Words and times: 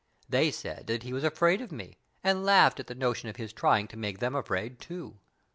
They 0.27 0.49
said 0.49 0.87
that 0.87 1.03
he 1.03 1.13
was 1.13 1.23
afraid 1.23 1.61
of 1.61 1.71
me, 1.71 1.99
and 2.23 2.43
laughed 2.43 2.79
at 2.79 2.87
the 2.87 2.95
notion 2.95 3.29
of 3.29 3.35
his 3.35 3.53
trying 3.53 3.87
to 3.89 3.97
make 3.97 4.17
them 4.17 4.33
afraid 4.33 4.79
too. 4.79 5.19